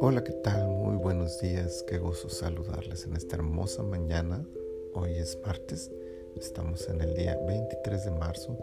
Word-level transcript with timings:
Hola, 0.00 0.22
¿qué 0.24 0.32
tal? 0.44 0.68
Muy 0.68 0.96
buenos 0.96 1.40
días, 1.40 1.84
qué 1.88 1.98
gozo 1.98 2.28
saludarles 2.28 3.06
en 3.06 3.16
esta 3.16 3.34
hermosa 3.36 3.82
mañana. 3.82 4.46
Hoy 4.94 5.16
es 5.16 5.36
martes, 5.44 5.90
estamos 6.36 6.88
en 6.88 7.00
el 7.00 7.14
día 7.14 7.36
23 7.46 8.04
de 8.04 8.10
marzo 8.12 8.56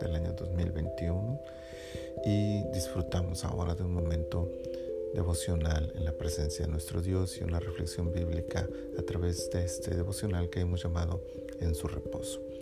del 0.00 0.16
año 0.16 0.32
2021 0.32 1.40
y 2.24 2.64
disfrutamos 2.72 3.44
ahora 3.44 3.76
de 3.76 3.84
un 3.84 3.94
momento 3.94 4.50
devocional 5.14 5.92
en 5.94 6.04
la 6.04 6.12
presencia 6.18 6.66
de 6.66 6.72
nuestro 6.72 7.00
Dios 7.00 7.38
y 7.40 7.44
una 7.44 7.60
reflexión 7.60 8.12
bíblica 8.12 8.68
a 8.98 9.02
través 9.02 9.50
de 9.50 9.64
este 9.64 9.94
devocional 9.94 10.50
que 10.50 10.60
hemos 10.60 10.82
llamado 10.82 11.22
En 11.60 11.76
su 11.76 11.86
reposo. 11.86 12.53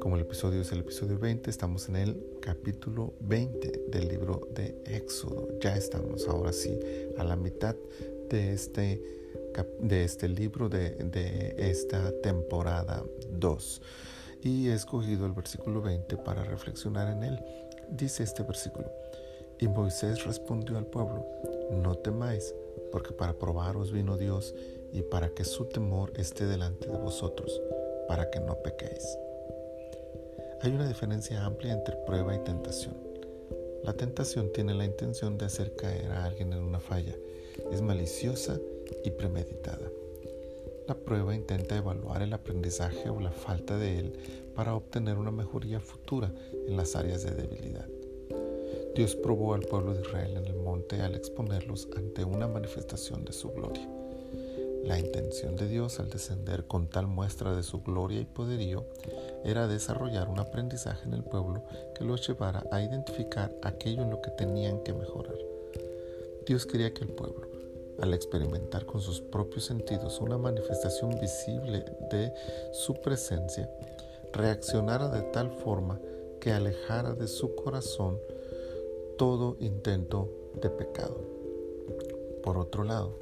Como 0.00 0.14
el 0.14 0.22
episodio 0.22 0.60
es 0.60 0.70
el 0.70 0.80
episodio 0.80 1.18
20, 1.18 1.50
estamos 1.50 1.88
en 1.88 1.96
el 1.96 2.38
capítulo 2.40 3.14
20 3.20 3.86
del 3.88 4.08
libro 4.08 4.46
de 4.54 4.80
Éxodo. 4.84 5.48
Ya 5.60 5.76
estamos 5.76 6.28
ahora 6.28 6.52
sí 6.52 6.78
a 7.16 7.24
la 7.24 7.34
mitad 7.34 7.74
de 8.28 8.52
este, 8.52 9.02
de 9.80 10.04
este 10.04 10.28
libro, 10.28 10.68
de, 10.68 10.90
de 10.90 11.54
esta 11.58 12.12
temporada 12.22 13.02
2. 13.32 13.82
Y 14.42 14.68
he 14.68 14.74
escogido 14.74 15.26
el 15.26 15.32
versículo 15.32 15.82
20 15.82 16.16
para 16.18 16.44
reflexionar 16.44 17.10
en 17.10 17.24
él. 17.24 17.40
Dice 17.90 18.22
este 18.22 18.44
versículo, 18.44 18.92
y 19.58 19.66
Moisés 19.66 20.24
respondió 20.24 20.78
al 20.78 20.86
pueblo, 20.86 21.26
no 21.72 21.96
temáis, 21.96 22.54
porque 22.92 23.12
para 23.12 23.32
probaros 23.32 23.90
vino 23.90 24.16
Dios 24.16 24.54
y 24.92 25.02
para 25.02 25.30
que 25.30 25.44
su 25.44 25.64
temor 25.64 26.12
esté 26.16 26.46
delante 26.46 26.86
de 26.86 26.96
vosotros, 26.96 27.60
para 28.06 28.30
que 28.30 28.38
no 28.38 28.54
pequéis. 28.62 29.18
Hay 30.60 30.72
una 30.72 30.88
diferencia 30.88 31.44
amplia 31.44 31.72
entre 31.72 31.94
prueba 32.04 32.34
y 32.34 32.38
tentación. 32.40 32.96
La 33.84 33.92
tentación 33.92 34.52
tiene 34.52 34.74
la 34.74 34.84
intención 34.84 35.38
de 35.38 35.46
hacer 35.46 35.76
caer 35.76 36.10
a 36.10 36.24
alguien 36.24 36.52
en 36.52 36.58
una 36.58 36.80
falla. 36.80 37.14
Es 37.70 37.80
maliciosa 37.80 38.58
y 39.04 39.10
premeditada. 39.12 39.88
La 40.88 40.96
prueba 40.96 41.34
intenta 41.34 41.76
evaluar 41.76 42.22
el 42.22 42.32
aprendizaje 42.32 43.08
o 43.08 43.20
la 43.20 43.30
falta 43.30 43.78
de 43.78 44.00
él 44.00 44.12
para 44.56 44.74
obtener 44.74 45.16
una 45.16 45.30
mejoría 45.30 45.78
futura 45.78 46.32
en 46.66 46.76
las 46.76 46.96
áreas 46.96 47.22
de 47.22 47.30
debilidad. 47.30 47.86
Dios 48.96 49.14
probó 49.14 49.54
al 49.54 49.62
pueblo 49.62 49.94
de 49.94 50.00
Israel 50.00 50.38
en 50.38 50.46
el 50.46 50.56
monte 50.56 51.00
al 51.02 51.14
exponerlos 51.14 51.88
ante 51.96 52.24
una 52.24 52.48
manifestación 52.48 53.24
de 53.24 53.32
su 53.32 53.50
gloria. 53.52 53.88
La 54.88 54.98
intención 54.98 55.54
de 55.54 55.68
Dios 55.68 56.00
al 56.00 56.08
descender 56.08 56.64
con 56.64 56.88
tal 56.88 57.06
muestra 57.06 57.54
de 57.54 57.62
su 57.62 57.82
gloria 57.82 58.22
y 58.22 58.24
poderío 58.24 58.86
era 59.44 59.68
desarrollar 59.68 60.30
un 60.30 60.38
aprendizaje 60.38 61.04
en 61.04 61.12
el 61.12 61.22
pueblo 61.22 61.62
que 61.94 62.04
los 62.04 62.26
llevara 62.26 62.64
a 62.72 62.80
identificar 62.80 63.54
aquello 63.62 64.00
en 64.00 64.08
lo 64.08 64.22
que 64.22 64.30
tenían 64.30 64.82
que 64.84 64.94
mejorar. 64.94 65.36
Dios 66.46 66.64
quería 66.64 66.94
que 66.94 67.04
el 67.04 67.10
pueblo, 67.10 67.48
al 68.00 68.14
experimentar 68.14 68.86
con 68.86 69.02
sus 69.02 69.20
propios 69.20 69.66
sentidos 69.66 70.22
una 70.22 70.38
manifestación 70.38 71.20
visible 71.20 71.84
de 72.10 72.32
su 72.72 72.94
presencia, 72.94 73.68
reaccionara 74.32 75.10
de 75.10 75.20
tal 75.32 75.50
forma 75.50 76.00
que 76.40 76.50
alejara 76.50 77.12
de 77.12 77.28
su 77.28 77.54
corazón 77.54 78.18
todo 79.18 79.58
intento 79.60 80.30
de 80.62 80.70
pecado. 80.70 81.20
Por 82.42 82.56
otro 82.56 82.84
lado, 82.84 83.18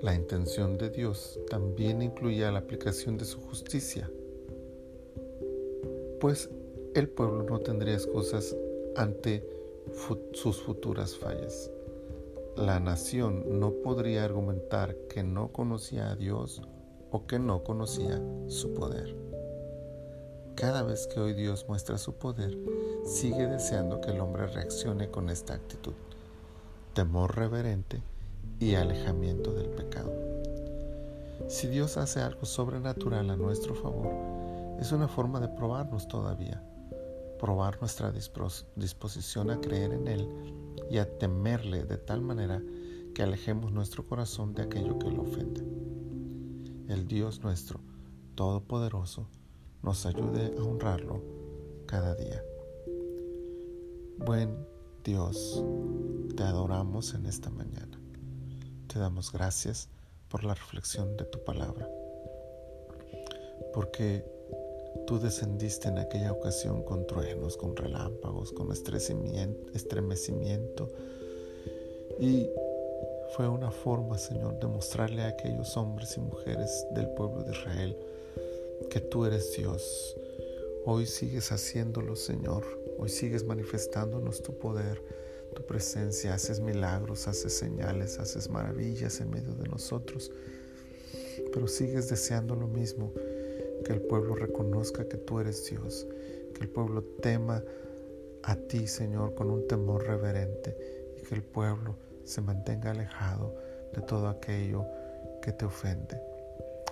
la 0.00 0.14
intención 0.14 0.78
de 0.78 0.90
Dios 0.90 1.40
también 1.50 2.02
incluía 2.02 2.52
la 2.52 2.60
aplicación 2.60 3.18
de 3.18 3.24
su 3.24 3.40
justicia, 3.40 4.08
pues 6.20 6.48
el 6.94 7.08
pueblo 7.08 7.42
no 7.42 7.58
tendría 7.60 7.94
excusas 7.94 8.56
ante 8.96 9.44
sus 10.32 10.62
futuras 10.62 11.16
fallas. 11.16 11.70
La 12.56 12.78
nación 12.78 13.60
no 13.60 13.72
podría 13.72 14.24
argumentar 14.24 14.96
que 15.08 15.22
no 15.22 15.52
conocía 15.52 16.10
a 16.10 16.16
Dios 16.16 16.62
o 17.10 17.26
que 17.26 17.38
no 17.38 17.64
conocía 17.64 18.22
su 18.46 18.74
poder. 18.74 19.16
Cada 20.54 20.82
vez 20.82 21.06
que 21.06 21.20
hoy 21.20 21.34
Dios 21.34 21.66
muestra 21.68 21.98
su 21.98 22.14
poder, 22.14 22.56
sigue 23.04 23.46
deseando 23.46 24.00
que 24.00 24.10
el 24.10 24.20
hombre 24.20 24.46
reaccione 24.48 25.10
con 25.10 25.30
esta 25.30 25.54
actitud. 25.54 25.94
Temor 26.94 27.36
reverente 27.36 28.02
y 28.58 28.74
alejamiento 28.74 29.52
del 29.54 29.68
pecado. 29.70 30.12
Si 31.48 31.66
Dios 31.66 31.96
hace 31.96 32.20
algo 32.20 32.44
sobrenatural 32.44 33.30
a 33.30 33.36
nuestro 33.36 33.74
favor, 33.74 34.08
es 34.80 34.92
una 34.92 35.08
forma 35.08 35.40
de 35.40 35.48
probarnos 35.48 36.06
todavía, 36.08 36.62
probar 37.38 37.80
nuestra 37.80 38.12
disposición 38.12 39.50
a 39.50 39.60
creer 39.60 39.92
en 39.92 40.08
Él 40.08 40.28
y 40.90 40.98
a 40.98 41.18
temerle 41.18 41.84
de 41.84 41.96
tal 41.96 42.20
manera 42.20 42.62
que 43.14 43.22
alejemos 43.22 43.72
nuestro 43.72 44.06
corazón 44.06 44.54
de 44.54 44.62
aquello 44.62 44.98
que 44.98 45.10
lo 45.10 45.22
ofende. 45.22 45.62
El 46.88 47.06
Dios 47.06 47.42
nuestro, 47.42 47.80
Todopoderoso, 48.34 49.28
nos 49.82 50.06
ayude 50.06 50.54
a 50.58 50.62
honrarlo 50.62 51.22
cada 51.86 52.14
día. 52.14 52.42
Buen 54.18 54.54
Dios, 55.04 55.64
te 56.36 56.42
adoramos 56.42 57.14
en 57.14 57.26
esta 57.26 57.50
mañana. 57.50 57.98
Te 58.88 58.98
damos 58.98 59.32
gracias 59.32 59.88
por 60.30 60.44
la 60.44 60.54
reflexión 60.54 61.16
de 61.18 61.24
tu 61.24 61.44
palabra, 61.44 61.86
porque 63.74 64.24
tú 65.06 65.18
descendiste 65.18 65.88
en 65.88 65.98
aquella 65.98 66.32
ocasión 66.32 66.82
con 66.84 67.06
truenos, 67.06 67.58
con 67.58 67.76
relámpagos, 67.76 68.52
con 68.52 68.72
estremecimiento, 68.72 70.88
y 72.18 72.48
fue 73.36 73.46
una 73.46 73.70
forma, 73.70 74.16
Señor, 74.16 74.58
de 74.58 74.68
mostrarle 74.68 75.20
a 75.22 75.28
aquellos 75.28 75.76
hombres 75.76 76.16
y 76.16 76.20
mujeres 76.20 76.86
del 76.92 77.10
pueblo 77.10 77.42
de 77.42 77.52
Israel 77.52 77.94
que 78.90 79.00
tú 79.00 79.26
eres 79.26 79.54
Dios. 79.54 80.16
Hoy 80.86 81.04
sigues 81.04 81.52
haciéndolo, 81.52 82.16
Señor. 82.16 82.64
Hoy 82.98 83.10
sigues 83.10 83.44
manifestándonos 83.44 84.42
tu 84.42 84.58
poder 84.58 85.02
tu 85.54 85.64
presencia, 85.64 86.34
haces 86.34 86.60
milagros, 86.60 87.28
haces 87.28 87.56
señales, 87.56 88.18
haces 88.18 88.50
maravillas 88.50 89.20
en 89.20 89.30
medio 89.30 89.54
de 89.54 89.68
nosotros, 89.68 90.30
pero 91.52 91.66
sigues 91.66 92.08
deseando 92.08 92.54
lo 92.54 92.66
mismo, 92.66 93.12
que 93.84 93.92
el 93.92 94.00
pueblo 94.02 94.34
reconozca 94.34 95.08
que 95.08 95.16
tú 95.16 95.40
eres 95.40 95.68
Dios, 95.70 96.06
que 96.54 96.62
el 96.62 96.68
pueblo 96.68 97.02
tema 97.22 97.62
a 98.42 98.56
ti, 98.56 98.86
Señor, 98.86 99.34
con 99.34 99.50
un 99.50 99.66
temor 99.66 100.06
reverente 100.06 100.76
y 101.18 101.22
que 101.22 101.34
el 101.34 101.42
pueblo 101.42 101.96
se 102.24 102.40
mantenga 102.40 102.90
alejado 102.90 103.54
de 103.94 104.02
todo 104.02 104.28
aquello 104.28 104.86
que 105.42 105.52
te 105.52 105.64
ofende. 105.64 106.20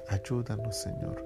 Ayúdanos, 0.09 0.77
Señor, 0.77 1.25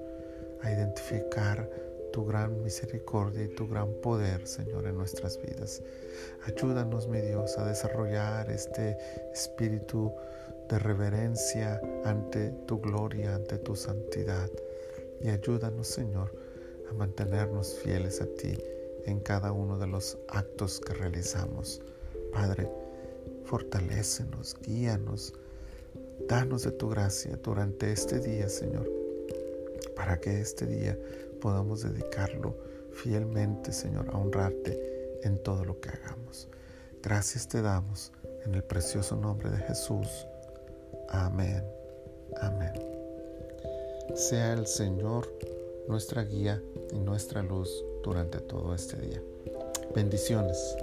a 0.61 0.71
identificar 0.71 1.69
tu 2.11 2.25
gran 2.25 2.61
misericordia 2.63 3.43
y 3.43 3.47
tu 3.47 3.67
gran 3.67 3.93
poder, 4.01 4.47
Señor, 4.47 4.85
en 4.87 4.97
nuestras 4.97 5.41
vidas. 5.41 5.81
Ayúdanos, 6.45 7.07
mi 7.07 7.21
Dios, 7.21 7.57
a 7.57 7.65
desarrollar 7.65 8.49
este 8.49 8.97
espíritu 9.33 10.13
de 10.69 10.79
reverencia 10.79 11.81
ante 12.05 12.51
tu 12.65 12.79
gloria, 12.79 13.35
ante 13.35 13.57
tu 13.57 13.75
santidad. 13.75 14.49
Y 15.21 15.29
ayúdanos, 15.29 15.87
Señor, 15.87 16.31
a 16.89 16.93
mantenernos 16.93 17.75
fieles 17.75 18.21
a 18.21 18.25
ti 18.25 18.57
en 19.05 19.19
cada 19.19 19.51
uno 19.51 19.77
de 19.77 19.87
los 19.87 20.17
actos 20.29 20.79
que 20.79 20.93
realizamos. 20.93 21.81
Padre, 22.31 22.69
fortalécenos, 23.45 24.55
guíanos, 24.61 25.33
danos 26.27 26.63
de 26.63 26.71
tu 26.71 26.89
gracia 26.89 27.37
durante 27.43 27.91
este 27.91 28.19
día, 28.19 28.47
Señor, 28.47 28.89
para 29.95 30.19
que 30.19 30.39
este 30.39 30.65
día 30.65 30.97
podamos 31.41 31.81
dedicarlo 31.81 32.55
fielmente, 32.93 33.73
Señor, 33.73 34.09
a 34.11 34.17
honrarte 34.17 35.19
en 35.23 35.41
todo 35.43 35.65
lo 35.65 35.81
que 35.81 35.89
hagamos. 35.89 36.47
Gracias 37.03 37.47
te 37.47 37.61
damos 37.61 38.13
en 38.45 38.55
el 38.55 38.63
precioso 38.63 39.15
nombre 39.15 39.49
de 39.49 39.57
Jesús. 39.57 40.07
Amén. 41.09 41.63
Amén. 42.39 42.73
Sea 44.15 44.53
el 44.53 44.67
Señor 44.67 45.27
nuestra 45.87 46.23
guía 46.23 46.61
y 46.91 46.99
nuestra 46.99 47.41
luz 47.41 47.69
durante 48.03 48.39
todo 48.39 48.73
este 48.73 48.97
día. 48.97 49.21
Bendiciones. 49.93 50.75